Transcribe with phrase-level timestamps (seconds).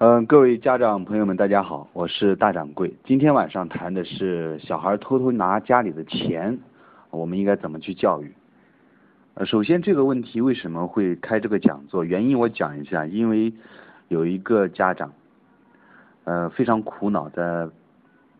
[0.00, 2.94] 嗯，各位家长朋友们，大家好，我是大掌柜。
[3.02, 6.56] 今天晚上谈的是小孩偷偷拿家里的钱，
[7.10, 8.32] 我们应该怎么去教育？
[9.34, 12.04] 呃，首先这个问题为什么会开这个讲座？
[12.04, 13.52] 原因我讲一下，因为
[14.06, 15.12] 有一个家长，
[16.22, 17.68] 呃，非常苦恼，在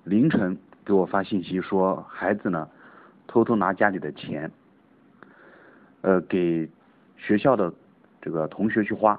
[0.05, 2.69] 凌晨给我发信息说，孩子呢
[3.27, 4.49] 偷偷拿家里的钱，
[6.03, 6.71] 呃，给
[7.17, 7.73] 学校的
[8.23, 9.19] 这个同学去花，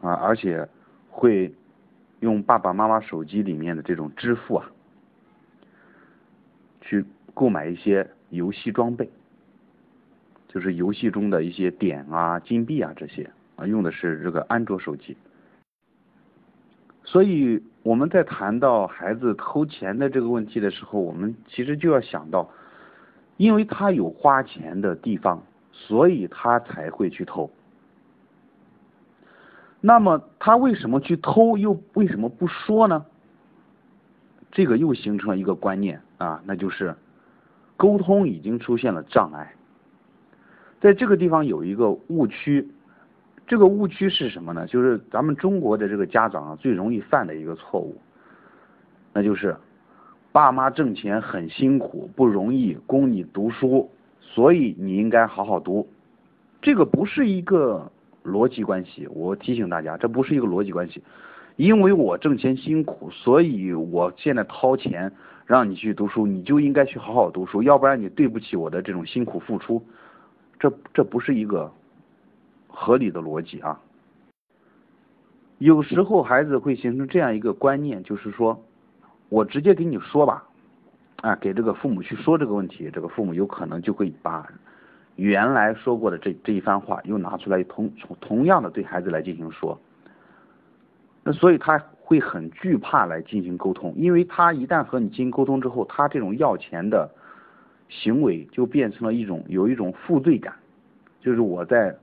[0.00, 0.66] 啊，而且。
[1.16, 1.54] 会
[2.18, 4.68] 用爸爸妈妈手机里面的这种支付啊，
[6.80, 9.08] 去购买一些游戏装备，
[10.48, 15.16] 就是游戏中的一些点啊、金币啊这些啊，用的是这个安卓手机。
[17.04, 22.50] 所以我们在谈到孩子偷钱的这个问题的时候，我们其实就要想到，
[23.36, 27.48] 因为他有花钱的地方，所以他才会去偷。
[29.86, 33.04] 那么他为什么去偷，又为什么不说呢？
[34.50, 36.96] 这个又形成了一个观念啊，那就是
[37.76, 39.54] 沟通已经出现了障碍。
[40.80, 42.66] 在这个地方有一个误区，
[43.46, 44.66] 这个误区是什么呢？
[44.66, 47.94] 就是咱们中国的这个家长啊最容易犯的一个错误，
[49.12, 49.54] 那就是
[50.32, 55.86] 爸妈挣钱很辛苦，不容易供你读书，所以你应该好好读。
[56.62, 57.90] 这个不是一个。
[58.24, 61.02] 逻辑关系，我提醒大家，这不是一个逻辑关系。
[61.56, 65.12] 因为我挣钱辛苦，所以我现在掏钱
[65.46, 69.80] 让你去读书，你就应该去好好读书，要不然你对不起我的这种辛苦付出。
[70.58, 71.70] 这这不是一个
[72.66, 73.78] 合理的逻辑啊。
[75.58, 78.60] 有时候孩子会形成这样一个观念，就是说
[79.28, 80.44] 我直接给你说吧，
[81.20, 84.48] 啊，给这个父母去说这个问题，这个父母有可能就会把。
[85.16, 87.88] 原来说过的这这一番话，又拿出来同
[88.20, 89.78] 同样的对孩子来进行说，
[91.22, 97.08] 那所以他会很惧怕来进行沟通，因为他一旦和你进行沟通之后，他这种要钱的
[97.88, 100.52] 行为就变成了一种有一种负罪感，
[101.20, 101.96] 就是我在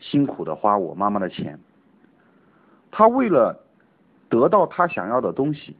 [0.00, 1.58] 辛苦的花我妈妈的钱，
[2.90, 3.62] 他为了
[4.30, 5.76] 得到他想要的东西，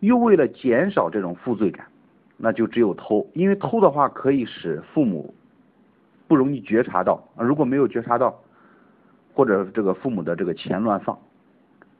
[0.00, 1.86] 又为了减少这种负罪感，
[2.36, 5.34] 那就只有偷，因为偷的话可以使父母。
[6.28, 8.38] 不容易觉察到啊，如果没有觉察到，
[9.32, 11.18] 或者这个父母的这个钱乱放，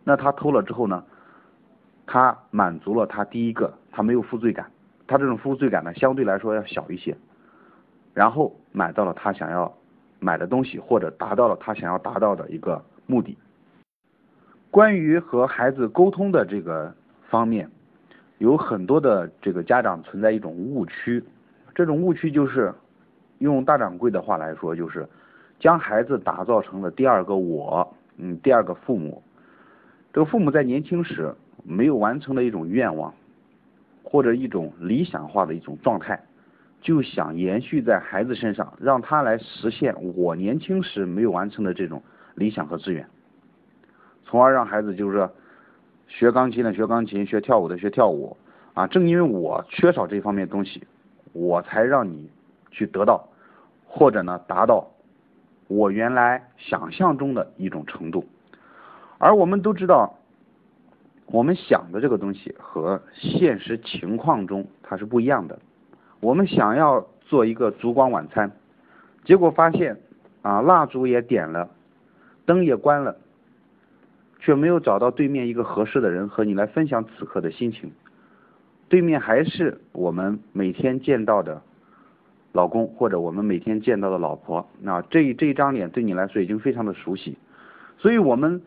[0.05, 1.03] 那他偷了之后呢，
[2.06, 4.71] 他满足了他第一个，他没有负罪感，
[5.06, 7.16] 他这种负罪感呢相对来说要小一些，
[8.12, 9.75] 然后买到了他想要
[10.21, 13.39] 买的东西，或者达到了他想要达到的一个目的。
[14.71, 16.95] 关于和孩子沟通的这个
[17.31, 17.71] 方面，
[18.37, 21.25] 有很多的这个家长存在一种误区，
[21.75, 22.75] 这种误区就是。
[23.38, 25.09] 用大掌柜的话来说，就是
[25.59, 29.22] 将孩子打造成了第二个我，嗯，第二个父母。
[30.12, 31.34] 这个父母在年轻时
[31.65, 33.15] 没有完成的一种愿望，
[34.03, 36.21] 或者一种理想化的一种状态，
[36.81, 42.03] 就想延续在孩子身上，让他来实现我年轻时没有完成的这种
[42.34, 43.06] 理想和志愿，
[44.25, 45.28] 从而让孩子就是
[46.06, 48.37] 学钢琴的学钢琴，学跳舞的学跳舞
[48.75, 48.87] 啊。
[48.87, 50.82] 正因为我缺少这方面东西，
[51.32, 52.31] 我才让你。
[52.71, 53.29] 去得到，
[53.87, 54.89] 或者呢达到
[55.67, 58.25] 我原来想象中的一种程度，
[59.19, 60.15] 而我们都知道，
[61.27, 65.59] 我们想的这个东西和现实情况中它是不一样的。
[66.21, 68.51] 我们想要做一个烛光晚餐，
[69.25, 70.01] 结果发现
[70.43, 71.69] 啊蜡烛也点了，
[72.47, 73.17] 灯也关了，
[74.41, 77.93] 却没有找到对面一个合适的人和你来分享此刻的心情。
[78.89, 81.62] 对面还是我们每天见到的。
[82.53, 87.36] 老公或者我们每天见到的老婆，那这这一张脸对你来说已经非常的熟悉，
[87.98, 88.62] 所以我们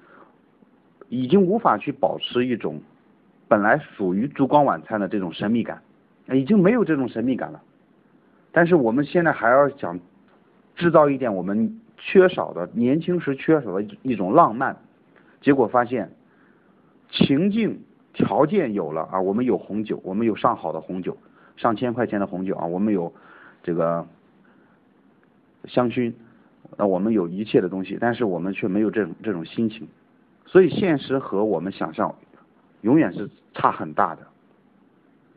[1.09, 2.79] 已经无法去保持一种
[3.47, 5.81] 本来属于烛光晚餐的这种神秘感，
[6.31, 7.59] 已经没有这种神秘感了。
[8.51, 9.99] 但是我们现在还要想
[10.75, 14.77] 制造一点我们缺少的年轻时缺少的一种浪漫，
[15.41, 16.11] 结果发现
[17.09, 17.81] 情境
[18.13, 21.17] 条件有了啊，我们有红酒，我们有上好的红酒，
[21.57, 23.11] 上千块钱的红酒啊，我们有。
[23.63, 24.05] 这个
[25.66, 26.11] 香薰，
[26.78, 29.87] 那我们有一切的东西，但是我们却没有这种这种心情，
[30.46, 32.16] 所以现实和我们想象
[32.81, 34.25] 永远是差很大的。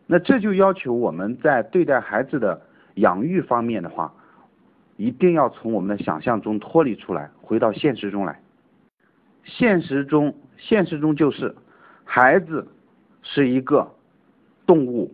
[0.07, 2.63] 那这就要求我们在对待孩子的
[2.95, 4.15] 养育方面的话，
[4.97, 8.41] 一定要从我们的想象中脱离出来，回到现实中来。
[9.45, 11.55] 现实中，现实中就是
[12.05, 12.67] 孩子
[13.23, 13.95] 是一个
[14.65, 15.13] 动物，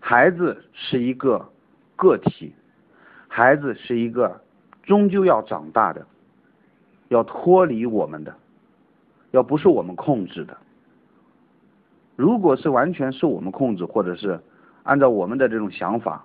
[0.00, 1.51] 孩子是一个。
[2.02, 2.52] 个体，
[3.28, 4.40] 孩子是一个
[4.82, 6.04] 终究要长大的，
[7.10, 8.34] 要脱离我们的，
[9.30, 10.56] 要不是我们控制的。
[12.16, 14.40] 如果是完全受我们控制，或者是
[14.82, 16.24] 按照我们的这种想法，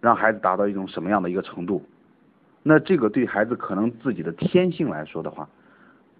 [0.00, 1.80] 让孩子达到一种什么样的一个程度，
[2.64, 5.48] 那这个对孩子可能自己的天性来说的话，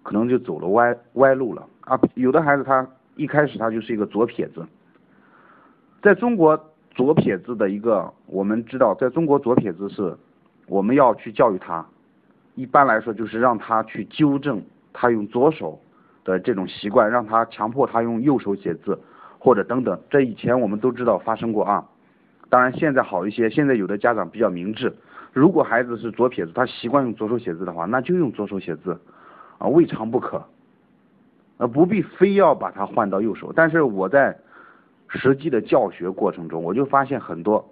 [0.03, 1.99] 可能就走了歪歪路了啊。
[2.13, 2.87] 有的孩子他
[3.17, 4.65] 一开始他就是一个左撇子，
[6.01, 10.17] 在中国左撇子的一个我们知道，在中国左撇子是
[10.65, 11.85] 我们要去教育他，
[12.55, 15.79] 一般来说就是让他去纠正他用左手。
[16.25, 18.97] 的这种习惯，让他强迫他用右手写字，
[19.37, 21.85] 或者等等，这以前我们都知道发生过啊。
[22.49, 24.91] 当然现在好一些，现在有的家长比较明智，
[25.33, 28.99] 如果孩子是左撇子，他习惯用左手写字的话，那就用左手写字
[29.59, 30.43] 啊，未尝不可，
[31.57, 33.53] 呃，不必非要把他换到右手。
[33.55, 34.35] 但是我在
[35.15, 37.67] 实际的教学过程中，我就发现很多，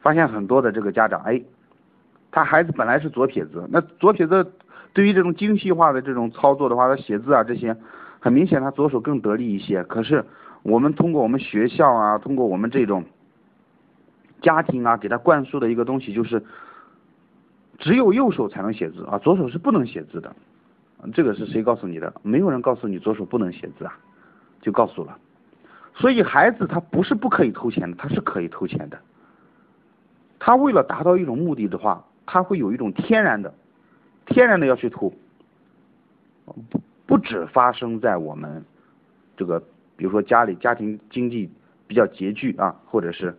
[0.00, 1.42] 发现很多的这个家长，哎，
[2.30, 4.52] 他孩子本来是左撇子，那左撇子。
[4.92, 7.76] 对于这种精细化的这种操作的话，他写字啊这些，
[8.18, 9.84] 很明显他左手更得力一些。
[9.84, 10.24] 可是
[10.62, 13.04] 我们通过我们学校啊，通过我们这种
[14.40, 16.42] 家庭啊，给他灌输的一个东西就是，
[17.78, 20.34] 只有右手才能写字啊，左手是不能写字的。
[21.12, 22.14] 这个是谁告诉你的？
[22.22, 23.98] 没有人告诉你左手不能写字啊，
[24.62, 25.18] 就告诉了。
[25.96, 28.98] 所以孩子他不是不可以偷钱的，他是可以偷钱的。
[30.38, 33.52] 他为了达到一种目的的话，他会有一种天然的。
[34.26, 35.12] 天然的要去偷，
[36.44, 38.64] 不不止发生在我们
[39.36, 39.60] 这个，
[39.96, 41.48] 比如说家里家庭经济
[41.86, 43.36] 比较拮据啊，或者是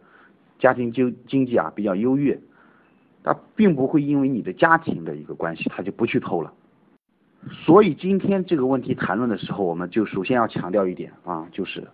[0.58, 2.40] 家庭经经济啊比较优越，
[3.22, 6.54] 他并不会因为你的家庭的一个关系，他就不去偷了。
[7.52, 11.86] 所以今天这个问题谈论的时候，我们就首先要强调一点啊，就是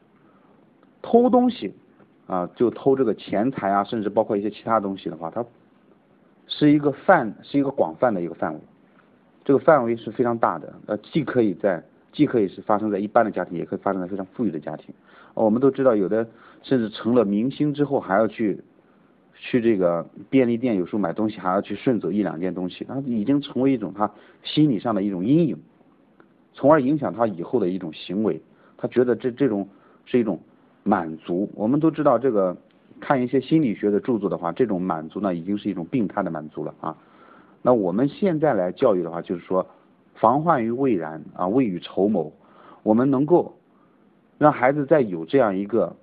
[1.04, 1.72] 偷东西
[2.26, 5.46] 啊，就偷这个钱财啊，甚至包括一些其他东西的话，它
[6.48, 8.60] 是一个范，是一个广泛的一个范围。
[9.44, 11.84] 这个范围是非常大的，呃，既可以在，
[12.14, 14.96] 既可以是发生在一般的家庭，也可以发生在非常富裕的家庭。
[15.34, 16.26] 我们都知道，有的
[16.62, 18.64] 甚至成了明星之后，还要去
[19.36, 24.10] 去这个便利店，有时候买东西还要去顺走一两件东西，那已经成为一种他
[24.44, 25.58] 心理上的一种阴影，
[26.54, 28.42] 从而影响他以后的一种行为。
[28.78, 29.68] 他觉得这这种
[30.06, 30.40] 是一种
[30.84, 31.50] 满足。
[31.56, 32.56] 我们都知道，这个
[33.00, 36.96] 看一些心理学的著作的话，这种满足呢，已经是一种病态的满足了啊。
[37.62, 39.66] 那我们现在来教育的话，就是说，
[40.16, 42.32] 防患于未然啊，未雨绸缪。
[42.84, 43.56] 我们能够
[44.38, 45.96] 让孩子在有这样一个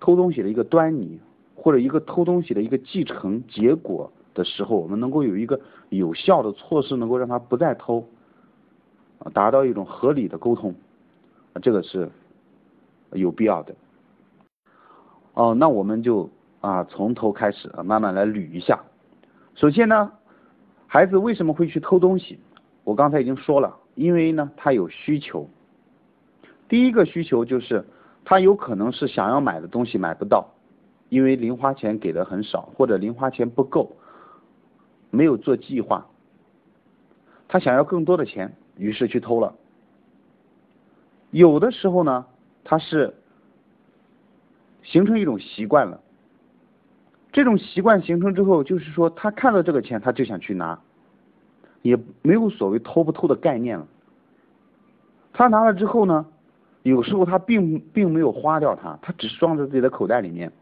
[0.00, 1.20] 偷东西的一个端倪，
[1.54, 5.60] 或者一个偷东西的一个继承结果的时候，我们能够有一个
[5.90, 8.06] 有效的措施，能够让他不再偷，
[9.34, 10.74] 达到一种合理的沟通，
[11.60, 12.10] 这个是
[13.14, 13.74] 有必要的。
[15.34, 16.30] 哦，那我们就
[16.60, 18.84] 啊从头开始，慢慢来捋一下。
[19.54, 20.12] 首先呢，
[20.86, 22.38] 孩子为什么会去偷东西？
[22.84, 25.48] 我刚才已经说了，因为呢他有需求。
[26.68, 27.84] 第一个需求就是
[28.24, 30.48] 他有可能是想要买的东西买不到，
[31.08, 33.96] 因为零花钱给的很少，或者零花钱不够，
[35.10, 36.06] 没有做计划。
[37.48, 39.54] 他想要更多的钱，于是去偷了。
[41.30, 42.26] 有的时候呢，
[42.64, 43.14] 他是
[44.82, 46.00] 形成一种习惯了。
[47.30, 50.78] 这种习惯形成之后，就是说他看到这个钱，他就想去拿，
[51.82, 53.86] 也没有所谓偷不偷的概念了。
[55.32, 56.26] 他拿了之后呢，
[56.84, 60.52] 有时候他并并没有花掉它，他只装在自己的口袋里面，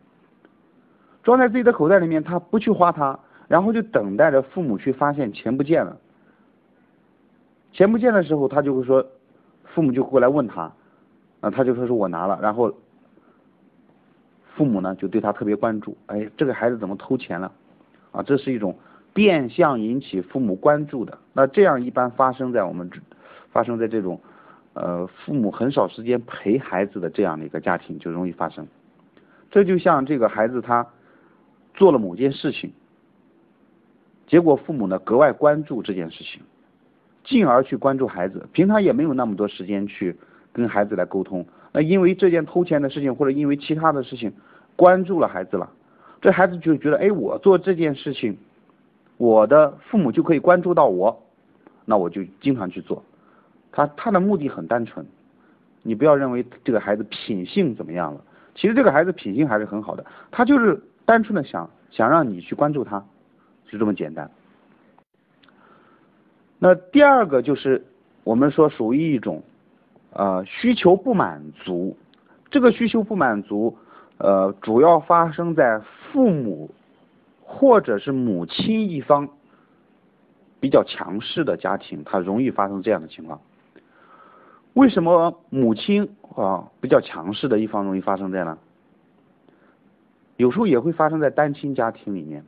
[1.23, 5.99] 装在自己的口袋里面，他不去花它，然后就等待着父母去发现钱不见了。
[7.73, 9.07] 钱不见的时候，他就会说，
[9.65, 10.73] 父母就过来问他，
[11.43, 12.75] 啊，他就说是我拿了，然后。
[14.55, 17.51] 父母呢就对他特别关注，哎，这个孩子怎么偷钱了？
[18.13, 18.77] 啊，这是一种
[19.15, 21.19] 变相引起父母关注的。
[21.33, 22.89] 那这样一般发生在我们
[23.51, 24.21] 发生在这种
[24.75, 28.69] 呃父母很少时间陪孩子的这样的一个家庭就容易发生。
[29.51, 30.87] 这就像这个孩子他
[31.73, 32.71] 做了某件事情，
[34.27, 36.43] 结果父母呢格外关注这件事情，
[37.25, 40.15] 进而去关注孩子，平常也没有那么多时间去
[40.53, 41.45] 跟孩子来沟通。
[41.73, 44.31] 那因为这件偷钱的事情，或者因为其他的事情，
[44.77, 45.71] 关注了孩子了，
[46.21, 48.37] 这孩子就觉得，哎，我做这件事情，
[49.17, 51.23] 我的父母就可以关注到我，
[51.87, 53.03] 那我就经常去做。
[53.71, 55.07] 他他的目的很单纯，
[55.83, 58.21] 你不要认为这个孩子品性怎么样了，
[58.55, 63.03] 其实这个孩子品性还是很好的，他就是单纯的想想让你去关注他，
[63.67, 64.31] 是这么简单。
[66.59, 67.83] 那第二个就是
[68.25, 69.43] 我们说属于一种。
[70.13, 71.97] 呃，需求不满足，
[72.51, 73.77] 这个需求不满足，
[74.19, 76.71] 呃，主要发生在父母
[77.41, 79.29] 或者是母亲一方
[80.61, 83.41] 比较强势的家庭，它容易发生这样的情况。
[84.75, 88.59] 为什么母亲啊比较强势的一方容易发生这样呢？
[90.37, 92.45] 有时候也会发生在单亲家庭里面。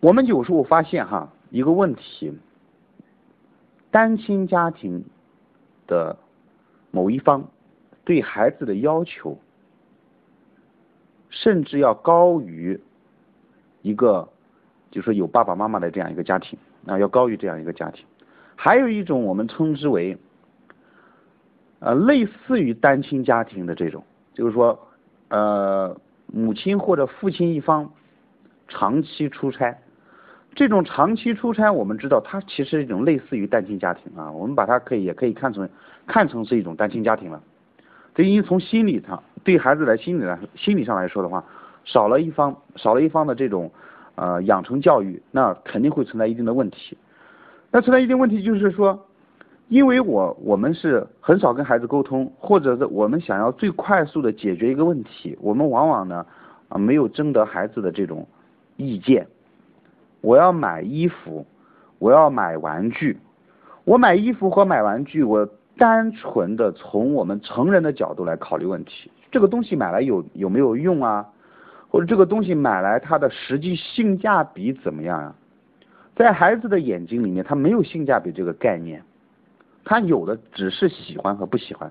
[0.00, 2.32] 我们有时候发现哈一个问题，
[3.90, 5.04] 单亲家庭
[5.86, 6.16] 的
[6.90, 7.48] 某一方
[8.04, 9.38] 对孩子的要求，
[11.30, 12.80] 甚至要高于
[13.82, 14.28] 一个，
[14.90, 18.04] 就是有爸爸妈妈的这样一个家庭啊，要高于这样一个家庭。
[18.54, 20.16] 还有一种我们称之为，
[21.80, 24.78] 呃，类似于单亲家庭的这种，就是说，
[25.28, 27.92] 呃，母亲或者父亲一方
[28.68, 29.76] 长期出差。
[30.54, 35.68] 这种长期出差，我们知道它其实是一种类似于单亲家庭啊，我们把它可以也可以看成
[36.06, 37.42] 看成是一种单亲家庭了。
[38.14, 41.42] 这因为从心理上对孩子来心理来心理上来说的话，
[41.84, 43.72] 少了一方少了一方的这种
[44.14, 46.98] 呃养成教育，那肯定会存在一定的问题。
[47.70, 49.06] 那存在一定问题就是说，
[49.68, 56.26] 因为我我们是很少跟孩子沟通，或者是我们想要最快速的解决一个问题，我们往往呢
[56.68, 58.28] 啊没有征得孩子的这种
[58.76, 59.26] 意见。
[60.22, 61.46] 我要买衣服，
[61.98, 63.18] 我要买玩具。
[63.84, 69.10] 我买衣服和买玩具，我单纯的从我们成人的角度来考虑问题。
[69.30, 71.28] 这个东西买来有有没有用啊？
[71.90, 75.34] 或者这个东西买来它的实际性价比怎么样啊？
[76.14, 79.02] 在孩子的眼睛里面，他没有性价比这个概念，
[79.84, 81.90] 他有的只是喜欢和不喜欢。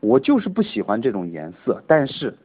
[0.00, 2.36] 我就是不喜欢这种颜色，但是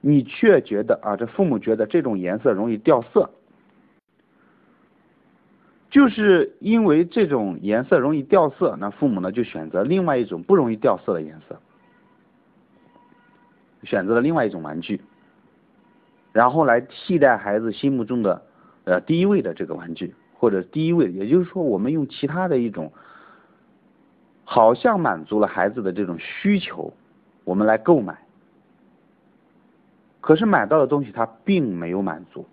[0.00, 3.28] 你却觉得啊，这父母觉得这种颜色容易掉色。
[5.88, 11.60] 就是因为这种颜色容易掉色，那父母呢就选择另外一种不容易掉色的颜色，
[13.84, 15.00] 选择了另外一种玩具，
[16.32, 18.42] 然后来替代孩子心目中的
[18.84, 22.92] 呃第一位的这个玩具，或者第一位，也就是说我们用其他的一种，
[24.44, 26.92] 好像满足了孩子的这种需求，
[27.44, 28.18] 我们来购买，
[30.20, 32.44] 可是买到的东西他并没有满足。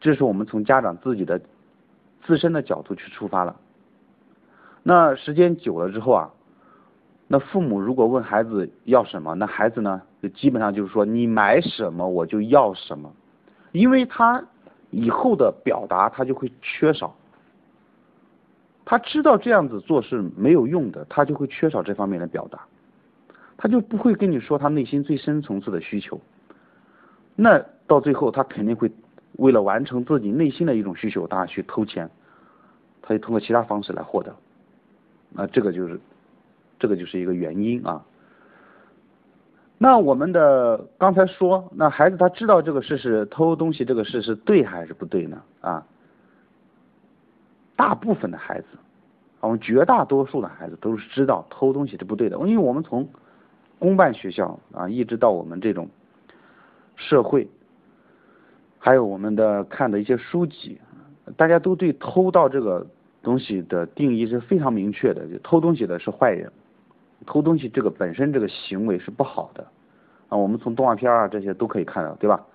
[0.00, 1.40] 这是我们从家长自己的
[2.24, 3.56] 自身的角度去出发了。
[4.82, 6.30] 那时间久了之后啊，
[7.26, 13.12] 那父母如果问孩子要什么，那孩子呢就基本上就是说你买什么我就要什么，
[13.72, 14.42] 因为他
[14.90, 17.14] 以后的表达他就会缺少，
[18.84, 22.60] 他知道这样子做是没有用的，他就会缺少这方面的表达，
[23.56, 26.20] 他就不会跟你说他内心最深层次的需求，
[27.34, 28.88] 那到最后他肯定会。
[29.32, 32.10] 为了完成自己内心的一种需求，他去偷钱，
[33.02, 34.34] 他就通过其他方式来获得，
[35.30, 36.00] 那这个就是，
[36.78, 38.04] 这个就是一个原因啊。
[39.80, 45.40] 那我们的刚才说，那孩子他知道这个事是偷东西，这个事是对还是不对呢？
[45.60, 45.86] 啊，
[47.76, 48.66] 大部分的孩子，
[49.40, 53.08] 我们绝大多数的孩子都是知道偷东西是不对的，因为我们从
[53.78, 55.88] 公办学校啊，一直到我们这种
[56.96, 57.48] 社会。
[58.78, 60.80] 还有我们的看的一些书籍，
[61.36, 62.86] 大家都对偷盗这个
[63.22, 66.50] 东西的定义是非常明确的，就偷东西的是坏人，
[67.26, 69.66] 偷东西这个本身这个行为是不好的
[70.28, 70.38] 啊。
[70.38, 72.46] 我们从动画片啊这些都可以看到，对吧？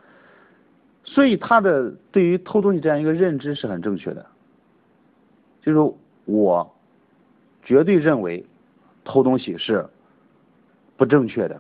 [1.06, 4.26] 所以他的对于偷东西这样一个认知是很正确的，
[5.62, 6.74] 就是我
[7.62, 8.46] 绝对认为
[9.04, 9.86] 偷东西是
[10.96, 11.60] 不正确的，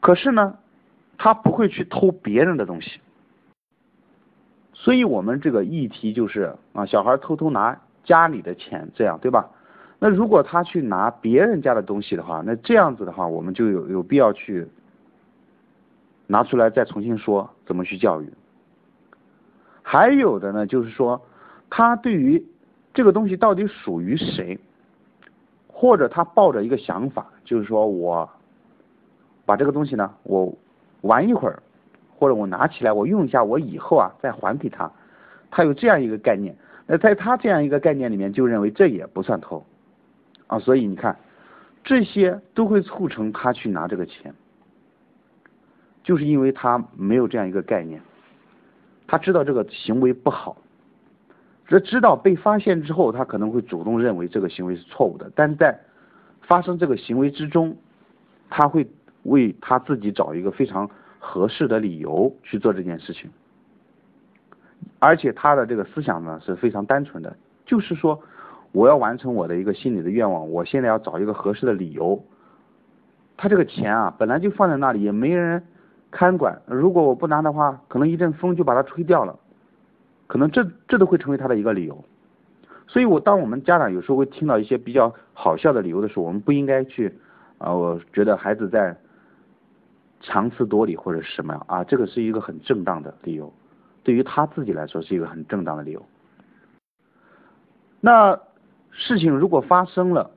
[0.00, 0.58] 可是呢，
[1.18, 3.00] 他不会去偷别人的东西。
[4.72, 9.48] 所以我们这个议题就是啊，小孩偷偷拿家里的钱，这样对吧？
[9.98, 14.68] 那如果他去拿别人家的东西的话，那这样子的话，我们就有有必要去
[16.26, 18.30] 拿出来再重新说怎么去教育。
[19.82, 21.22] 还有的呢，就是说
[21.70, 22.44] 他对于
[22.92, 24.58] 这个东西到底属于谁，
[25.68, 28.28] 或者他抱着一个想法，就是说我
[29.46, 30.54] 把这个东西呢，我
[31.04, 31.62] 玩一会儿。
[32.16, 34.90] 或者我拿起来，我用一下，我以后啊再还给他，
[35.50, 36.56] 他有这样一个概念。
[36.86, 39.66] 那在他这样一个概念里面，就认为这也不算偷
[40.46, 40.58] 啊。
[40.60, 41.18] 所以你看，
[41.82, 44.32] 这些都会促成他去拿这个钱，
[46.04, 48.00] 就是因为他没有这样一个概念，
[49.08, 50.56] 他知道这个行为不好，
[51.66, 55.30] 这知道被发现之后，他可能会主动认为这个行为是错误的。
[55.34, 55.78] 但在
[56.42, 57.76] 发生这个行为之中，
[58.48, 58.88] 他会
[59.24, 60.88] 为他自己找一个非常。
[61.26, 63.30] 合适的理由去做这件事情，
[64.98, 68.20] 而且他的这个思想呢是非常单纯的，就是说
[68.72, 72.22] 我要完成我的一个心理的愿望，我现在要找一个合适的理由。
[73.38, 75.64] 他这个钱啊本来就放在那里，也没人
[76.10, 79.34] 看管，如果我不拿的话，可能一阵风就把它吹掉了，
[80.26, 82.04] 可能这这都会成为他的一个理由。
[82.86, 87.18] 所以我当我们家长有时候会听到一些比较好笑的理由的时候，我们不应该去
[87.56, 88.94] 啊，我觉得孩子在
[90.26, 93.52] 强词夺理或者是什么样啊，这个是一个很正当的理由，
[94.02, 96.04] 对于他自己来说是一个很正当的理由。
[98.00, 98.40] 那
[98.90, 100.30] 事情如果发生了，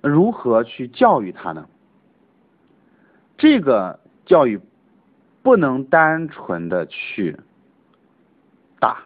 [0.00, 1.68] 如何去教育他呢？
[3.36, 4.58] 这个教育
[5.42, 7.38] 不能单纯的去
[8.80, 9.02] 打，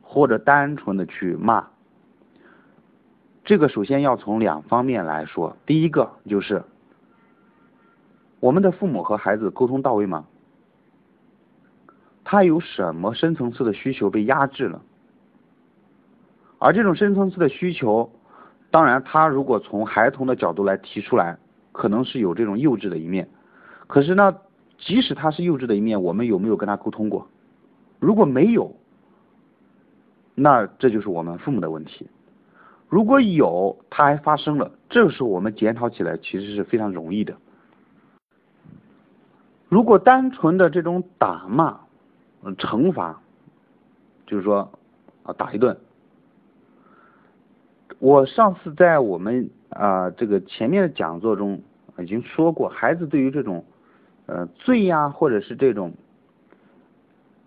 [0.00, 1.68] 或者单纯的去骂。
[3.44, 6.62] 这个首先要从两方面来说，第一个就是
[8.40, 10.26] 我们的父母和孩子沟通到位吗？
[12.24, 14.82] 他有什么深层次的需求被压制了？
[16.58, 18.10] 而这种深层次的需求，
[18.70, 21.38] 当然他如果从孩童的角度来提出来。
[21.70, 23.28] 可能是有这种幼稚的一面，
[23.86, 24.36] 可是呢，
[24.78, 27.28] 即使他是幼稚的一面，我们有没有跟他沟通过？
[28.00, 28.74] 如果没有，
[30.34, 32.08] 那这就是我们父母的问题。
[32.88, 37.36] 如果有，他还发生了，这个时候我们检讨起来其实是非常容易的。
[39.68, 41.80] 如果单纯的这种打骂、
[42.56, 43.20] 惩罚，
[44.26, 44.70] 就是说
[45.22, 45.76] 啊打一顿，
[47.98, 51.60] 我上次在我们啊这个前面的讲座中。
[52.00, 53.64] 已经说过，孩子对于这种
[54.26, 55.92] 呃罪呀，或者是这种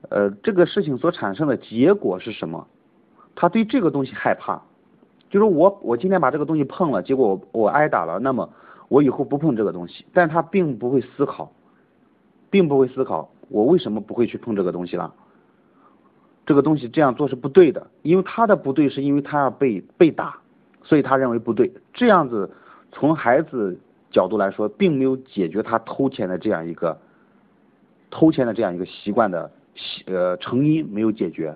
[0.10, 2.68] 呃这个事情所产生的结果是什么？
[3.34, 4.62] 他对这个东西害怕，
[5.30, 8.50] 就是我我今天把这个东西碰了，结果我我挨打了，那么
[8.90, 10.06] 我以后不碰这个东西。
[10.12, 11.50] 但他并不会思考，
[12.52, 15.12] 并不会思考我为什么不会去碰这个东西了。
[16.46, 20.40] 这个东西这样做是不对的，因为他的不对是因为他要被被打，
[20.84, 21.74] 所以他认为不对。
[21.92, 22.52] 这样子
[22.92, 23.80] 从孩子。
[24.14, 27.00] 角度来说，并没有解决他偷钱的这样一个
[28.10, 29.50] 偷钱的这样一个习惯的
[30.06, 31.56] 呃成因没有解决，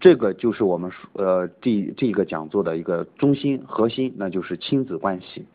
[0.00, 5.46] 这个就是我们呃这这个讲座的一个中心核心，那就是亲子关系。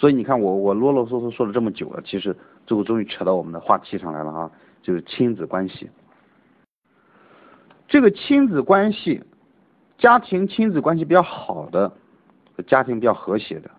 [0.00, 2.34] 所以你看我我啰啰嗦嗦说了这么久了，其实
[2.66, 5.90] 最后终于扯到我们的话题上来了啊，就是亲子关系。
[7.86, 9.22] 这个亲子关系，
[9.98, 11.92] 家庭亲子关系比较好的。
[12.66, 13.70] 家庭比较和谐的，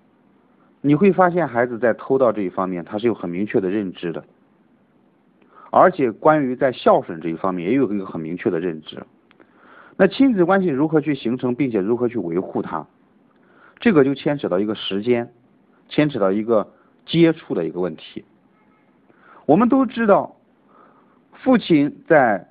[0.81, 4.23] 你会发现孩子在偷盗这一方面，他是有很明确的认知的，
[5.69, 9.03] 而且关于在孝顺这一方面，也有一个很明确的认知。
[9.97, 12.88] 那亲子关系如何去形成，并且如何去维护它，
[13.79, 15.31] 这个就牵扯到一个时间，
[15.91, 16.71] 牵扯到一个
[17.06, 18.23] 接触的一个问题。
[19.45, 20.38] 我们都知道，
[21.34, 22.47] 父亲在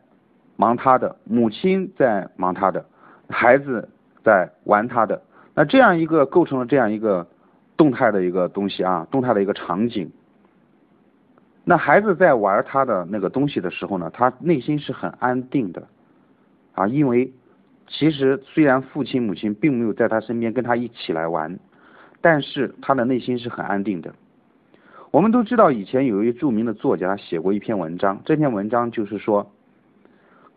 [0.56, 2.84] 忙他的，母亲在忙他的，
[3.28, 3.88] 孩子
[4.22, 5.22] 在玩他的。
[5.54, 7.26] 那这样一个构成了这样一个
[7.76, 10.12] 动态的一个东西啊，动态的一个场景。
[11.64, 15.88] 那孩子在玩他的那个东西的时候呢，他内心是很安定的
[16.74, 17.32] 啊，因为
[17.86, 21.58] 其实虽然父亲母亲并没有在他身边跟他一起来玩，
[22.20, 24.14] 但是他的内心是很安定的。
[25.10, 29.50] 我们都知道以前有一位著名的作家写过一篇文章，这篇文章就是说，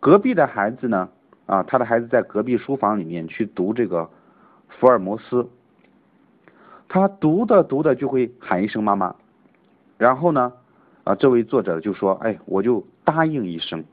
[0.00, 1.08] 隔壁的孩子呢
[1.46, 4.10] 啊，他的孩子在隔壁书房里面去读这个。
[4.80, 5.48] 福尔摩斯，
[6.88, 9.14] 他读的读的就会喊一声妈妈，
[9.98, 10.52] 然后呢，
[11.04, 13.84] 啊，这位作者就说，哎，我就答应一声，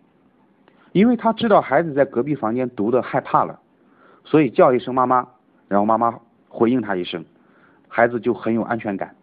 [0.91, 3.59] 因为他知道孩子在隔壁房间读的害怕了，
[4.23, 5.27] 所以叫一声妈妈，
[5.67, 7.23] 然后妈妈回应他一声，
[7.91, 9.13] 孩子就很有安全感。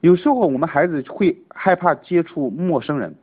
[0.00, 3.14] 有时候我们孩子会害怕接触陌生人。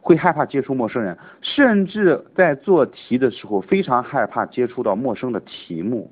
[0.00, 6.10] 会害怕接触陌生人，甚至在做题的时候非常害怕接触到陌生的题目，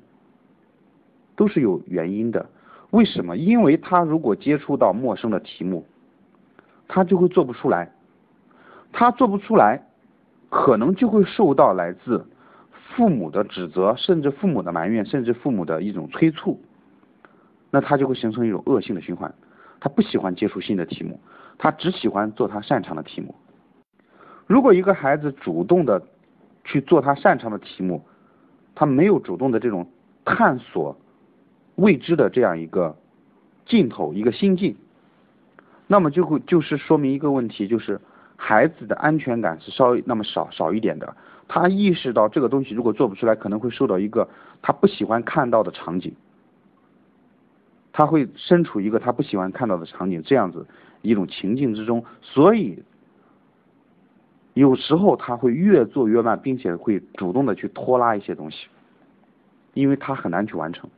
[1.35, 2.47] 都是有原因的。
[2.91, 3.35] 为什么？
[3.37, 5.83] 因为他如果接触到陌生的题目，
[6.87, 7.91] 他就会做不出来，
[8.91, 9.87] 他做不出来，
[10.49, 12.23] 可能就会受到来自
[12.73, 16.61] 父母的指责，甚至父母的埋怨，甚至父母的一种催促，
[17.71, 19.33] 那他就会形成一种恶性的循环。
[19.79, 21.19] 他不喜欢接触新的题目，
[21.57, 23.35] 他只喜欢做他擅长的题目。
[24.47, 26.01] 如果一个孩子主动的
[26.63, 28.03] 去做他擅长的题目，
[28.73, 29.87] 他没有主动的这种
[30.25, 30.97] 探索
[31.75, 32.97] 未知的这样一个
[33.65, 34.75] 劲头、一个心境，
[35.85, 37.99] 那么就会就是说明一个问题，就是
[38.35, 41.15] 孩子的安全感是稍微那么少少一点的。
[41.47, 44.27] 他意识到这个东西如果做不出来，可能会受到一个
[44.61, 46.13] 他不喜欢看到的场景，
[47.97, 50.67] 他会身处一个他不喜欢看到的场景，这样子
[51.01, 52.83] 一种情境之中，所以。
[54.53, 58.67] 有时候他会越做越慢，并且会主动的去拖拉一些东西，
[59.75, 60.89] 因为他很难去完成。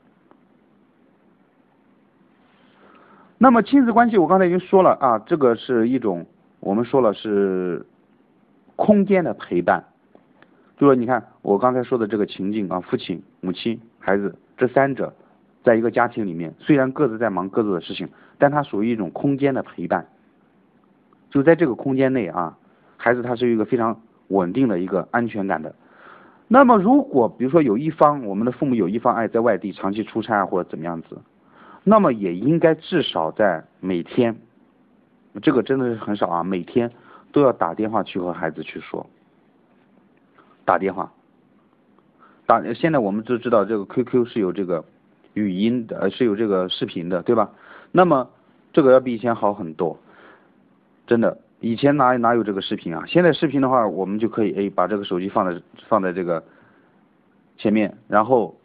[3.38, 6.26] 那么亲子关系，我刚才已经说了啊，这个是一种
[6.62, 7.86] 我们说了是
[8.78, 9.84] 空间的陪伴。
[10.78, 15.14] 就说你看我刚才说的这个情境啊，父亲、母亲、孩子这三者，
[15.64, 20.08] 在一个家庭里面，虽然各自在忙各自的事情，但它属于一种空间的陪伴。
[21.30, 22.58] 就在这个空间内啊，
[22.98, 25.76] 孩子他是一个非常稳定的一个安全感的。
[26.48, 31.22] 那么如果比如说有一方，我们的父母有一方爱在外地长期出差啊或者怎么样子，
[31.84, 34.36] 那么也应该至少在每天，
[35.44, 36.92] 这个真的是很少啊，每天
[37.32, 39.06] 都要打电话去和孩子去说。
[40.66, 41.12] 打电话，
[42.48, 44.84] 打现在我们都知道这个 QQ 是有这个
[45.40, 47.50] 语音的，是有这个视频的，对吧？
[47.92, 48.30] 那么
[48.74, 49.98] 这个要比以前好很多，
[51.08, 53.04] 真的，以前哪哪有这个视频啊？
[53.08, 56.44] 现在视频的话，我们就可以哎把这个手机放在放在这个
[57.58, 58.56] 前面，然后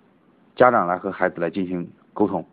[0.56, 2.44] 家长来和孩子来进行沟通。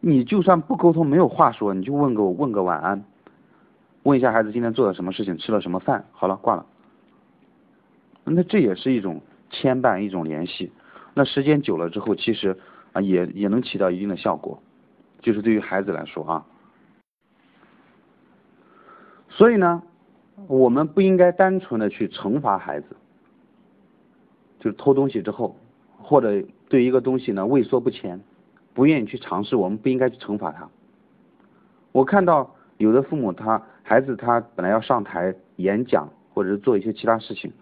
[0.00, 3.02] 你就算不沟通，没有话说，你就问个问个晚安，
[4.02, 6.64] 问一下孩子今天做了什么事情，吃了什么饭，好了，挂了。
[8.24, 10.70] 那这也是一种牵绊，一种联系。
[11.18, 12.56] 那时间久了之后，其实
[12.92, 14.62] 啊也也能起到一定的效果，
[15.20, 16.46] 就是对于孩子来说啊。
[19.28, 19.82] 所以呢，
[20.46, 22.96] 我们不应该单纯的去惩罚孩子，
[24.60, 25.56] 就是偷东西之后，
[25.96, 28.20] 或者对一个东西呢畏缩不前，
[28.72, 30.68] 不愿意去尝试，我们不应该去惩罚他。
[31.90, 37.52] 我看到有的父母，他孩子他本来要上台演讲，或者是做一些其他事情。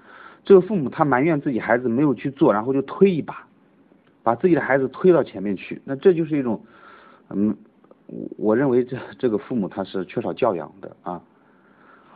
[0.44, 3.45] 这个父母他埋怨自己孩子没有去做，然后就推一把，
[4.26, 6.60] 把自己的孩子推到前面去，那这就是一种，
[7.30, 7.56] 嗯，
[8.36, 11.22] 我认为这这个父母他是缺少教养的啊。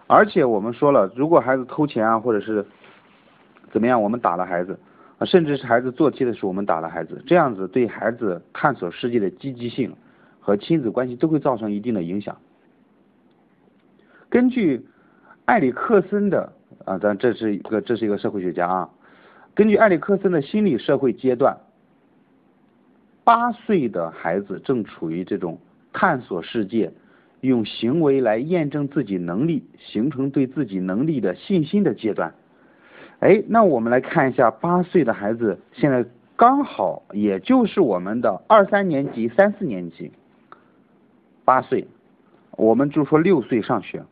[0.08, 2.66] 而且我们说了，如果孩子偷钱啊，或者是
[3.70, 4.76] 怎么样，我们打了孩子，
[5.24, 9.94] 甚至是孩子做题的时候我们打了孩子，这样子对孩子探索世界的积极性
[10.40, 12.36] 和亲子关系都会造成一定的影响。
[14.28, 14.84] 根据
[15.44, 16.52] 埃里克森的。
[16.86, 18.90] 啊，但这是一个，这是一个社会学家啊。
[19.54, 21.58] 根据埃里克森的心理社会阶段，
[23.24, 25.58] 八岁的孩子正处于这种
[25.92, 26.92] 探索世界、
[27.40, 32.34] 用行为来验证自己能力、形成对自己能力的信心的阶段。
[33.20, 36.04] 哎，那我们来看一下，八岁的孩子现在
[36.36, 40.10] 刚好也就是我们的二三年级、三四年级。
[41.44, 41.86] 八岁，
[42.52, 44.02] 我们就说六岁上学。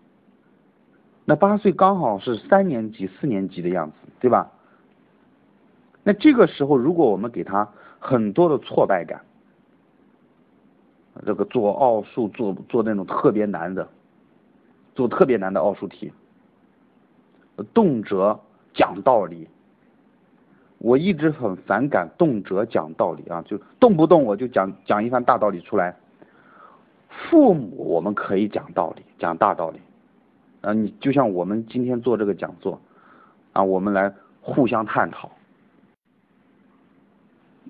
[1.25, 4.51] 那八岁刚好是三年级、四年级的样子，对吧？
[6.03, 7.69] 那这个时候，如果我们给他
[7.99, 9.21] 很多的挫败感，
[11.27, 13.89] 这个做奥数做做那种特别难的，
[14.95, 16.13] 做特别难的奥数题，
[17.75, 18.39] 动辄
[18.73, 19.49] 讲道理，
[20.79, 25.97] 我一直很反感动辄讲道理啊，就动不动我就讲讲一番大道理出来。
[27.09, 29.81] 父母我们可以讲道理，讲大道理。
[30.61, 32.81] 啊，你就像我们今天做这个讲座，
[33.53, 35.31] 啊，我们来互相探讨。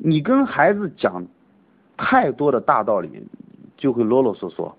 [0.01, 1.27] 你跟孩子讲
[1.97, 3.27] 太多的大道理，
[3.77, 4.73] 就会啰啰嗦嗦，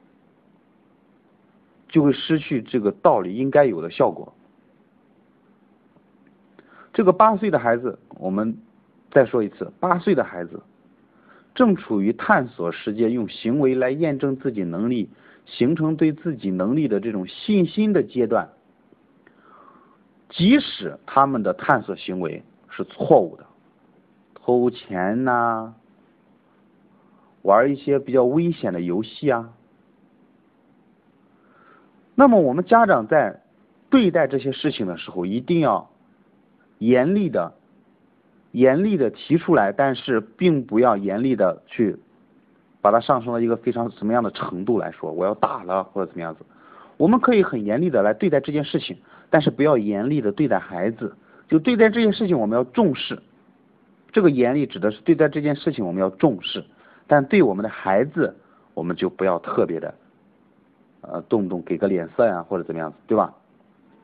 [1.87, 4.33] 就会失去这个道理应该有的效果。
[6.93, 8.57] 这个八岁的孩子，我们
[9.11, 10.61] 再说一次，八岁的孩子
[11.53, 15.09] 正处于探索世界、用行为来验证自己能力。
[15.45, 18.49] 形成对自己能力的这种信心的阶段，
[20.29, 23.47] 即使他们的探索行为是错误的，
[24.49, 25.75] 偷钱呐，
[27.43, 29.53] 玩一些比较危险的游戏啊，
[32.15, 33.41] 那么我们家长在
[33.91, 35.91] 对待这些事情的时候，一定要
[36.79, 37.53] 严厉的、
[38.51, 41.99] 严厉的提出来，但是并不要严厉的去。
[42.81, 46.43] 把它上升到一个非常什么样的程度来说，我要打了或者怎么样子，
[46.97, 48.97] 我们可以很严厉的来对待这件事情，
[49.29, 51.15] 但是不要严厉的对待孩子。
[51.47, 53.21] 就对待这件事情，我们要重视。
[54.11, 56.63] 这个严厉指的是对待这件事情我们要重视，
[57.07, 58.35] 但对我们的孩子，
[58.73, 59.93] 我们就不要特别的，
[61.01, 63.33] 呃，动不动给个脸色呀或者怎么样子，对吧？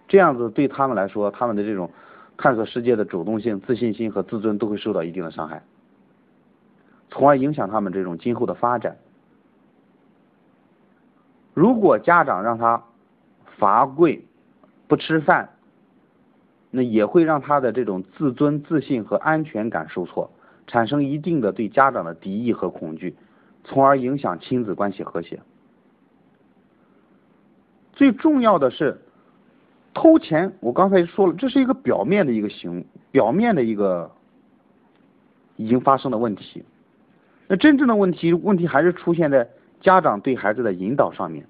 [0.08, 1.90] 这样子对他们来说，他们的这种
[2.38, 5.64] 探索世界的主动性、自信心和自尊都会受到一定的伤害。
[7.10, 8.98] 从而影响他们这种今后的发展。
[11.56, 12.84] 如果家长让他
[13.58, 14.24] 罚跪、
[14.88, 15.50] 不吃饭，
[16.76, 20.30] 那也会让他的这种自尊、自信和安全感受挫，
[20.68, 23.16] 产生一定的对家长的敌意和恐惧，
[23.64, 25.40] 从而影响亲子关系和谐。
[27.94, 29.00] 最重要的是，
[29.94, 34.12] 偷钱，我刚才说了，这是一个表面的一个行，表面的一个
[35.56, 36.66] 已经发生的问题。
[37.48, 39.48] 那真正的问题，问题还是出现在
[39.80, 41.46] 家长对孩子的引导上面。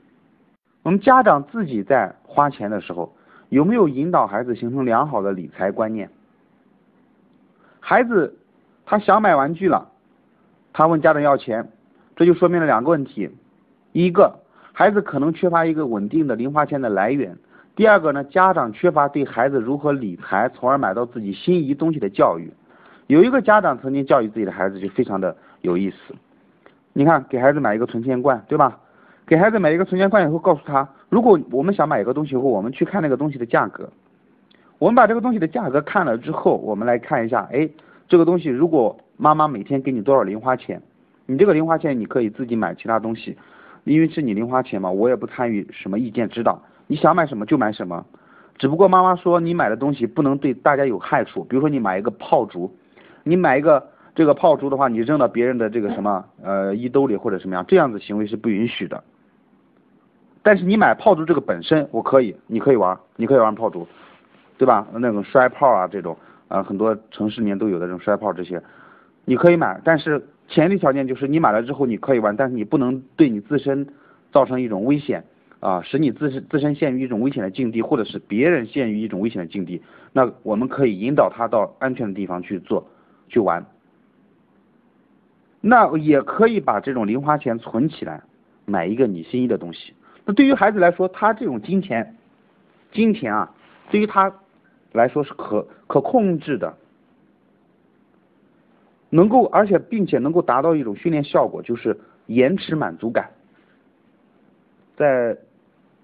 [0.83, 3.14] 我们家长自己在花钱的时候，
[3.49, 6.09] 有没有引导孩子形成良好的理财观念？
[7.79, 8.35] 孩子
[8.85, 9.89] 他想买玩具了，
[10.73, 11.67] 他问家长要钱，
[12.15, 13.29] 这就说明了两个问题：
[13.91, 14.33] 一个，
[14.73, 17.33] 孩子可能缺乏一个稳定的零花钱的来源；
[17.75, 22.51] 第二个呢，家长缺乏对孩子如何理财，从而买到自己心仪东西的教育。
[23.07, 26.15] 有一个家长曾经教育自己的孩子，就非常的有意思。
[26.93, 28.79] 你看，给孩子买一个存钱罐，对吧？
[29.27, 33.89] 给孩子买一个存钱罐以后，告诉他，如果我们想买一个东西以后，我们去看那个东西的价格。
[34.77, 37.69] 我们把这个东西的价格看了之后，我们来看一下，哎，
[38.07, 40.81] 这个东西如果妈妈每天给你多少零花钱，
[41.25, 43.37] 你这个零花钱你可以自己买其他东西，
[43.85, 48.05] 因为是你零花钱嘛，我也不参与什么意见指导，你想买什么就买什么。
[48.57, 52.73] 只不过妈妈说你买的东西不能对大家有害处，比如说你买一个炮竹。
[53.27, 59.03] 你买一个这个炮竹的话，你扔到别人的这个什么呃衣兜里或者什么样，这样子行为是不允许的。
[60.45, 63.87] 但是你买炮竹这个本身，我可以，你可以玩，你可以玩炮竹，
[64.59, 64.85] 对吧？
[64.93, 66.15] 那种摔炮啊这种，
[66.49, 68.61] 啊很多城市里面都有的这种摔炮这些，
[69.25, 73.87] 你可以买，但是前提条件就是你买了之后你可以玩，但是你不能对你自身
[74.31, 75.25] 造成一种危险
[75.61, 79.81] 啊，使你自身自身陷于一种危险的境地，或者是别人陷于一种危险的境地，
[80.13, 82.87] 那我们可以引导他到安全的地方去做。
[83.27, 83.65] 去玩，
[85.59, 88.21] 那也可以把这种零花钱存起来，
[88.65, 89.95] 买一个你心仪的东西。
[90.25, 92.17] 那对于孩子来说，他这种金钱，
[92.91, 93.55] 金钱啊，
[93.91, 94.33] 对于他
[94.91, 96.75] 来说是可可控制的，
[99.09, 103.29] 能够而且并且能够达到一种训练效果，就是延迟满足感。
[104.97, 105.37] 在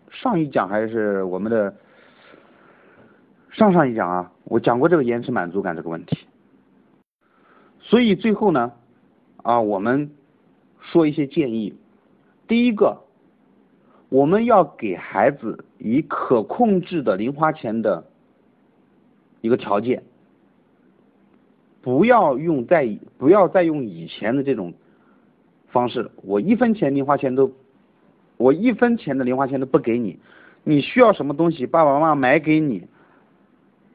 [0.10, 1.74] 上一讲还是我们的
[3.50, 6.18] 上上一讲啊，我讲过这个延迟满足感这个问题。
[7.80, 8.74] 所以最后呢，
[9.42, 10.12] 啊，我们
[10.80, 11.74] 说一些建议。
[12.48, 13.02] 第一个，
[14.12, 18.04] 我们要给孩子以可控制的零花钱的
[19.40, 20.04] 一个条件，
[21.82, 22.86] 不要用在
[23.18, 24.74] 不要再用以前的这种
[25.70, 27.54] 方式，我一分钱零花钱都，
[28.36, 30.20] 我一分钱的零花钱都不给你，
[30.66, 32.86] 你需要什么东西，爸爸妈妈买给你，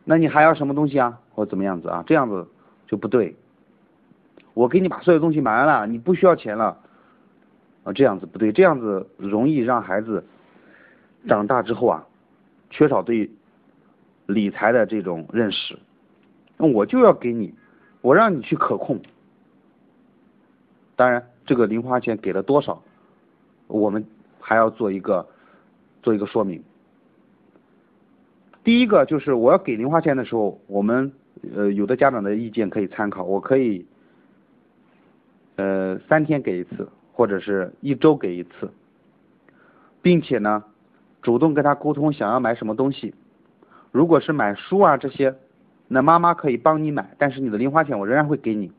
[0.03, 1.21] 那你还要什么东西啊？
[1.35, 2.03] 或怎么样子啊？
[2.07, 2.49] 这样子
[2.87, 3.37] 就不对。
[4.55, 6.81] 我给你把所有东西买完了，你不需要钱了，
[7.87, 10.25] 啊，这样子不对，这样子容易让孩子
[11.29, 12.05] 长大之后啊，
[12.69, 13.31] 缺少对
[14.27, 15.79] 理财的这种认识。
[16.57, 17.55] 那我就要给你，
[18.01, 19.01] 我让你去可控。
[20.97, 22.83] 当然，这个零花钱给了多少，
[23.69, 24.05] 我们
[24.41, 25.29] 还要做一个
[26.03, 26.61] 做一个说明。
[28.65, 31.13] 第一个就是我要给零花钱的时候，我们
[31.55, 33.87] 呃有的家长的意见可以参考，我可以。
[35.59, 36.87] 呃，三天给一次，
[37.17, 38.71] 或者是一周给一次，
[40.03, 40.65] 并且呢，
[41.23, 43.15] 主动跟他沟通想要买什么东西。
[43.91, 45.35] 如果是买书啊这些，
[45.89, 48.71] 那妈妈可以帮你买，但是你的零花钱我仍然会给你。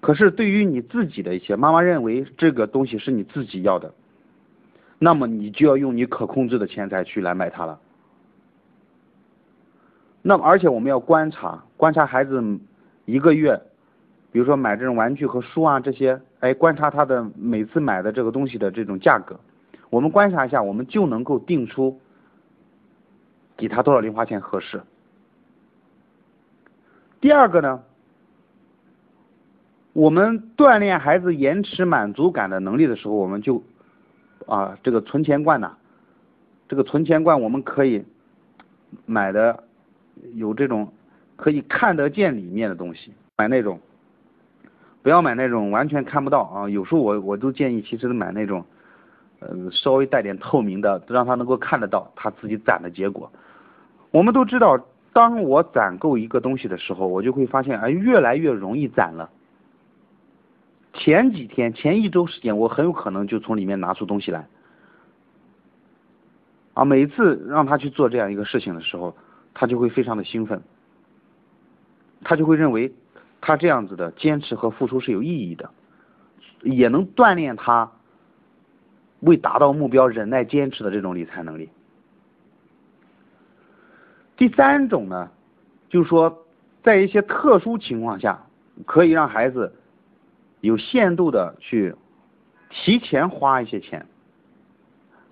[0.00, 3.92] 可是对于你自己的一些，妈妈认为这个东西是你自己要的，
[4.98, 7.78] 那么你就要用你可控制的钱财去来买它了。
[10.22, 12.42] 那么而且我们要观察，观察孩子
[13.04, 13.60] 一个月。
[14.30, 19.40] 比如说买这种玩具和书啊这些，哎，观察他的每次买的这个东西的这种价格，
[19.88, 21.98] 我们观察一下，我们就能够定出
[23.56, 24.82] 给他多少零花钱合适。
[27.20, 27.82] 第二个呢，
[29.94, 33.62] 我们锻炼孩子延迟满足感的能力的时候，我们就
[34.46, 35.72] 啊这个存钱罐呐，
[36.68, 38.04] 这个存钱罐我们可以
[39.06, 39.64] 买的
[40.34, 40.92] 有这种
[41.34, 43.80] 可以看得见里面的东西，买那种。
[45.08, 46.68] 不要买那种完全看不到啊！
[46.68, 48.62] 有时候我我都建议，其实买那种，
[49.40, 53.32] 呃，稍微带点透明的，让他能够看得到他自己攒的结果。
[54.10, 54.78] 我们都知道，
[55.14, 59.30] 当我攒够一个东西的时候，我就会发现，哎，越来越容易攒了。
[60.92, 64.46] 前几天、前一周时间，我很有可能就从里面拿出东西来。
[66.74, 69.16] 啊，每次让他去做这样一个事情的时候，
[69.54, 70.60] 他就会非常的兴奋，
[72.22, 72.92] 他就会认为。
[73.40, 75.70] 他这样子的坚持和付出是有意义的，
[76.62, 77.90] 也能锻炼他
[79.20, 81.68] 为达到目标忍耐坚持的这种理财能力。
[84.36, 85.30] 第三种呢，
[85.88, 86.46] 就是说，
[86.82, 88.44] 在一些特殊情况下，
[88.86, 89.72] 可以让孩子
[90.60, 91.94] 有限度的去
[92.70, 94.06] 提前花一些钱。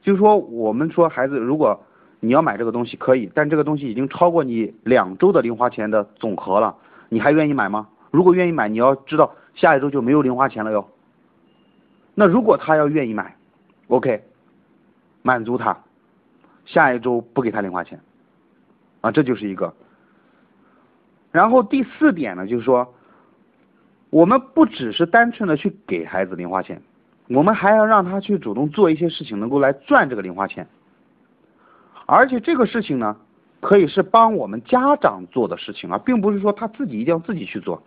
[0.03, 1.85] 就是说，我们说孩子，如果
[2.21, 6.77] 你要买这个东西可以，但这个东西已经超过你两周的零花钱的总和了，
[7.09, 7.89] 你还愿意买吗？
[8.17, 10.89] 如果愿意买，你要知道下一周就没有零花钱了哟。
[12.15, 13.37] 那如果他要愿意买
[13.89, 14.25] ，OK，
[15.21, 15.77] 满足他，
[16.65, 18.01] 下一周不给他零花钱，
[19.03, 19.75] 啊，这就是一个。
[21.31, 22.95] 然后第四点呢，就是说，
[24.09, 26.81] 我们不只是单纯的去给孩子零花钱，
[27.29, 30.67] 我们还要让他去主动做一些事情，能够来赚这个零花钱。
[32.07, 33.15] 而且这个事情呢，
[33.61, 37.83] 可以是帮我们家长做的事情啊，并不是说他自己一定要自己去做。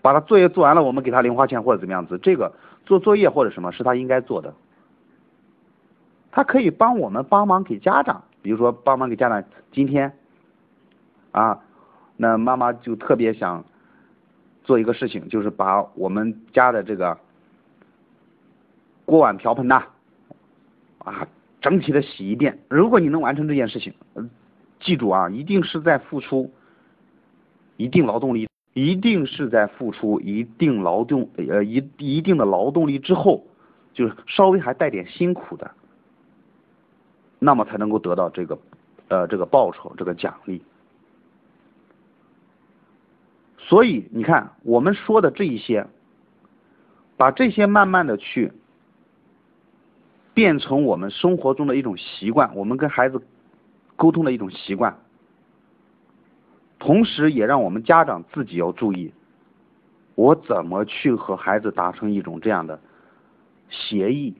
[0.00, 2.52] 把他作业做完了，我们给他零花钱或者怎么样子，这个
[2.86, 4.54] 做作业或者什么是他应该做的。
[6.30, 10.12] 他可以帮我们帮忙给家长，比如说帮忙给家长，今天
[11.32, 11.58] 啊，
[12.16, 13.64] 那妈妈就特别想
[14.62, 17.18] 做一个事情，就是把我们家的这个
[19.04, 19.82] 锅碗瓢盆呐
[20.98, 21.26] 啊
[21.60, 22.58] 整体的洗一遍。
[22.68, 23.92] 如果你能完成这件事情，
[24.78, 26.52] 记住啊，一定是在付出
[27.76, 28.48] 一定劳动力。
[28.74, 33.44] 一定是在付出一定劳动呃一一定的劳动力之后，
[33.92, 35.70] 就是稍微还带点辛苦的，
[37.38, 38.58] 那么才能够得到这个
[39.08, 40.62] 呃这个报酬这个奖励。
[43.58, 45.86] 所以你看我们说的这一些，
[47.16, 48.52] 把这些慢慢的去
[50.34, 53.20] 变成我们生活中的一种习惯，我们跟孩子
[53.96, 54.96] 沟通的一种习惯。
[56.78, 59.12] 同时，也让我们家长自己要注意，
[60.14, 62.80] 我怎么去和孩子达成一种这样的
[63.68, 64.34] 协议，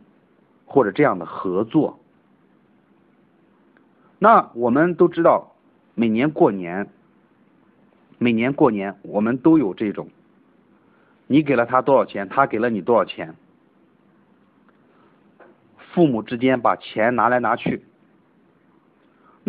[0.65, 1.99] 或者这样的合作。
[4.21, 5.53] 那我们都知道，
[5.95, 6.89] 每年过年，
[8.19, 10.09] 每年过年，我们都有这种，
[11.27, 13.35] 你给了他多少钱，他给了你多少钱，
[15.93, 17.85] 父母之间把钱拿来拿去。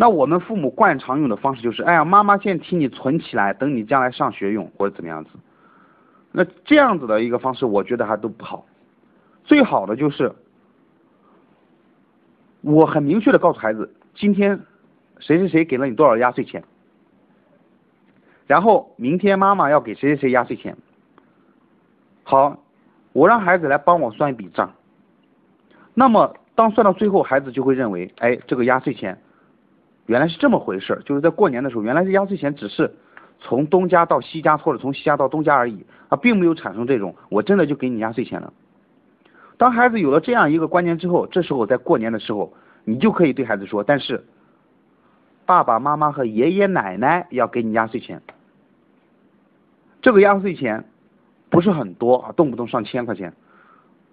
[0.00, 5.30] 那我们父母惯常用的方式就是，哎呀，妈妈先替你存起来，等你将来上学用或者怎么样子。
[6.32, 8.64] 那这样子的一个方式，我觉得还都不好。
[9.44, 10.32] 最好的就是，
[12.62, 14.58] 我很明确的告诉孩子，今天
[15.18, 16.64] 谁谁谁给了你多少压岁钱，
[18.46, 20.74] 然后明天妈妈要给谁谁谁压岁钱。
[22.22, 22.58] 好，
[23.12, 24.72] 我让孩子来帮我算一笔账。
[25.92, 29.20] 那么当算到最后，孩子就会认为，哎，这个压岁钱。
[30.10, 32.92] 原来是这么回事，就是在过年的时候，原来是压岁钱只是
[33.38, 38.52] 从东家到西家，或者从西家到东家而已，啊，并没有产生这种我真的就给你压岁钱了。
[39.56, 44.24] 当孩子有了这样一个观念之后，这时候在过年的时候，你就可以对孩子说，但是
[45.46, 48.20] 爸爸妈妈和爷爷奶奶要给你压岁钱，
[50.02, 50.86] 这个压岁钱
[51.50, 53.32] 不是很多啊，动不动上千块钱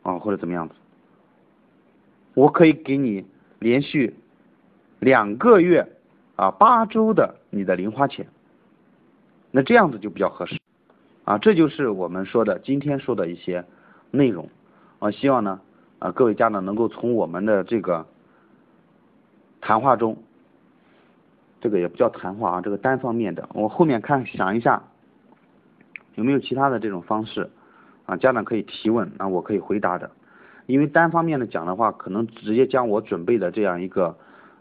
[0.03, 0.75] 啊，或者怎么样子，
[2.35, 3.25] 我可以给你
[3.57, 4.15] 连续。
[4.99, 5.87] 两个月
[6.35, 8.27] 啊，八周的你的零花钱，
[9.51, 10.59] 那这样子就比较合适
[11.23, 11.37] 啊。
[11.37, 13.63] 这就是我们说的今天说的一些
[14.09, 14.49] 内容
[14.97, 15.11] 啊。
[15.11, 15.61] 希望呢
[15.99, 18.07] 啊各位家长能够从我们的这个
[19.61, 20.17] 谈话中，
[21.61, 23.47] 这个也不叫谈话啊，这个单方面的。
[23.53, 24.81] 我后面看想一下
[26.15, 27.51] 有没有其他的这种方式
[28.07, 30.09] 啊，家长可以提问啊，我可以回答的。
[30.65, 34.17] 因为单方面的讲的话，可能直接将我准备的这样一个。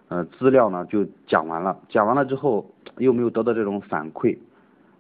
[0.09, 2.64] 呃，资料呢就讲完了，讲完了之后
[2.99, 4.38] 又没有得到这种反馈，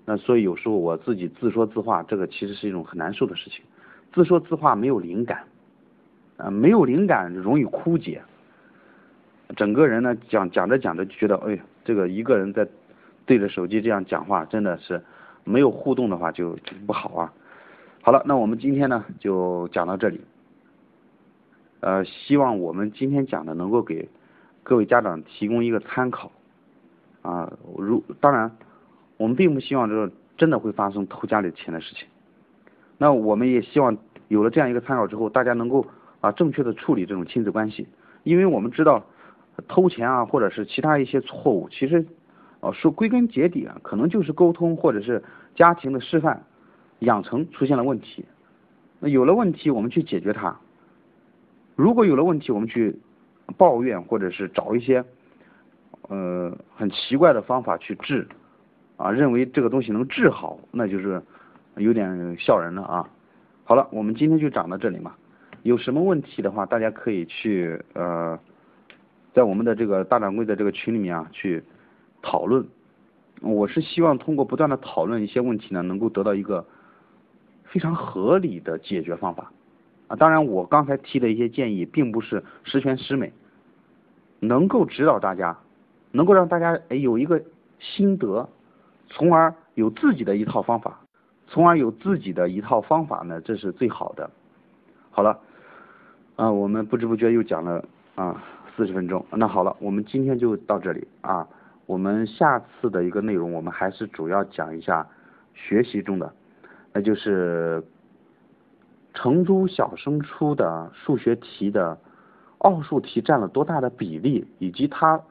[0.04, 3.64] 那所以有时候我自己自说自话，这个其实是一种很难受的事情。
[4.12, 5.44] 自说自话没有灵感，
[6.38, 8.20] 啊，没有灵感容易枯竭，
[9.54, 12.66] 整个人呢讲讲着讲着就觉得，哎呀，这个一个人在
[13.24, 15.00] 对着手机这样讲话，真的是
[15.44, 17.32] 没有互动的话就不好啊。
[18.02, 20.20] 好了，那我们今天呢就讲到这里，
[21.78, 24.08] 呃，希望我们今天讲的能够给。
[24.68, 26.32] 各位家长提供一个参考
[27.22, 28.50] 啊，如当然，
[29.16, 32.08] 我们并不希望这个真的会发生偷家里钱的事情。
[32.98, 35.86] 那我们也希望有了这样一个参考之后，大家能够
[36.20, 37.86] 啊正确的处理这种亲子关系，
[38.24, 39.06] 因为我们知道
[39.68, 42.04] 偷钱啊或者是其他一些错误，其实
[42.58, 45.22] 啊说归根结底啊，可能就是沟通或者是
[45.54, 46.42] 家庭的示范
[46.98, 48.24] 养成出现了问题。
[48.98, 50.56] 那有了问题，我们去解决它。
[51.76, 52.98] 如果有了问题，我们去。
[53.56, 55.04] 抱怨或者是找一些
[56.08, 58.26] 呃很奇怪的方法去治
[58.96, 61.22] 啊，认为这个东西能治好，那就是
[61.76, 63.08] 有点笑人了啊。
[63.64, 65.14] 好了，我们今天就讲到这里嘛。
[65.62, 68.38] 有什么问题的话，大家可以去呃
[69.34, 71.62] 在我们的这个大掌柜的这个群里面啊去
[72.22, 72.64] 讨论。
[73.42, 76.64] 我是希望通过不断的讨论一些问题呢，能够得到一个
[77.64, 79.52] 非常合理的解决方法。
[80.08, 83.32] 啊，当然，我刚才提的一些建议并不是十全十美，
[84.40, 85.58] 能够指导大家，
[86.12, 87.42] 能够让大家哎有一个
[87.78, 88.48] 心得，
[89.08, 91.00] 从而有自己的一套方法，
[91.48, 94.30] 从而有自己的一套方法呢，这是最好的。
[95.10, 95.40] 好了，
[96.36, 97.84] 啊，我们不知不觉又讲了
[98.14, 98.42] 啊
[98.76, 101.48] 四十分钟，那好了，我们今天就到这里啊。
[101.86, 105.06] 我们下次的一个内容，我们还是主要讲一下
[105.54, 106.32] 学习中的，
[106.92, 107.80] 那就是
[109.16, 111.98] 成都小升初的数学题的
[112.58, 115.22] 奥数题占了多大的比例，以及它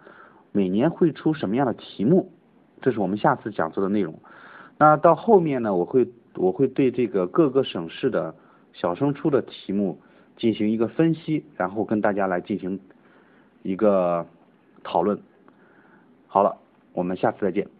[0.51, 2.31] 每年会出什么样的题目，
[2.81, 4.19] 这是我们下次讲座的内容。
[4.79, 8.33] 那到后面呢，我会我会对这个各个省市的
[8.73, 9.99] 小升初的题目
[10.35, 12.79] 进行一个分析，然后跟大家来进行
[13.61, 14.25] 一个
[14.83, 15.19] 讨论。
[16.27, 16.57] 好了，
[16.93, 17.74] 我们下次再见。